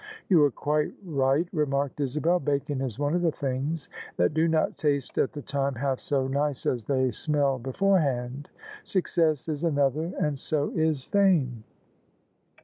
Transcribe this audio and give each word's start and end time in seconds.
"''You 0.31 0.43
are 0.47 0.49
quite 0.49 0.95
right/' 1.05 1.47
remarked 1.53 1.99
Isabel: 1.99 2.39
"bacon 2.39 2.81
is 2.81 2.97
one 2.97 3.13
of 3.13 3.21
the 3.21 3.31
things 3.31 3.87
that 4.17 4.33
do 4.33 4.47
not 4.47 4.75
taste 4.75 5.19
at 5.19 5.31
the 5.31 5.43
time 5.43 5.75
half 5.75 5.99
so 5.99 6.25
nice 6.27 6.65
as 6.65 6.85
they 6.85 7.11
smell 7.11 7.59
beforehand: 7.59 8.49
success 8.83 9.47
is 9.47 9.63
another 9.63 10.11
and 10.19 10.39
so 10.39 10.71
is 10.71 11.03
fame." 11.03 11.63